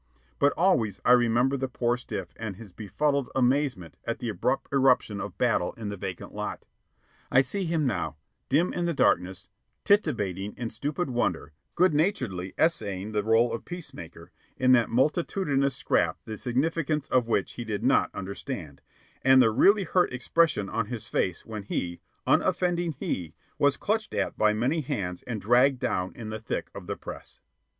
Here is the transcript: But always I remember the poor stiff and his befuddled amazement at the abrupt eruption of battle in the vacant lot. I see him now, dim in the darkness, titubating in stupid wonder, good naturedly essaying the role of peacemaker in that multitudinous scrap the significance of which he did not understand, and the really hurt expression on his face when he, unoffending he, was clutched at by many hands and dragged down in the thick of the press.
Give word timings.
But 0.39 0.51
always 0.57 0.99
I 1.05 1.11
remember 1.11 1.57
the 1.57 1.67
poor 1.67 1.95
stiff 1.95 2.29
and 2.37 2.55
his 2.55 2.71
befuddled 2.71 3.29
amazement 3.35 3.97
at 4.03 4.17
the 4.17 4.29
abrupt 4.29 4.69
eruption 4.73 5.21
of 5.21 5.37
battle 5.37 5.73
in 5.73 5.89
the 5.89 5.95
vacant 5.95 6.33
lot. 6.33 6.65
I 7.29 7.41
see 7.41 7.65
him 7.65 7.85
now, 7.85 8.17
dim 8.49 8.73
in 8.73 8.85
the 8.85 8.95
darkness, 8.95 9.47
titubating 9.85 10.57
in 10.57 10.71
stupid 10.71 11.11
wonder, 11.11 11.53
good 11.75 11.93
naturedly 11.93 12.55
essaying 12.57 13.11
the 13.11 13.21
role 13.23 13.53
of 13.53 13.63
peacemaker 13.63 14.31
in 14.57 14.71
that 14.71 14.89
multitudinous 14.89 15.75
scrap 15.75 16.17
the 16.25 16.35
significance 16.39 17.05
of 17.09 17.27
which 17.27 17.51
he 17.51 17.63
did 17.63 17.83
not 17.83 18.09
understand, 18.15 18.81
and 19.21 19.39
the 19.39 19.51
really 19.51 19.83
hurt 19.83 20.11
expression 20.11 20.67
on 20.67 20.87
his 20.87 21.07
face 21.07 21.45
when 21.45 21.61
he, 21.61 22.01
unoffending 22.25 22.93
he, 22.93 23.35
was 23.59 23.77
clutched 23.77 24.15
at 24.15 24.35
by 24.35 24.51
many 24.51 24.81
hands 24.81 25.21
and 25.27 25.41
dragged 25.41 25.77
down 25.79 26.11
in 26.15 26.31
the 26.31 26.39
thick 26.39 26.71
of 26.73 26.87
the 26.87 26.97
press. 26.97 27.39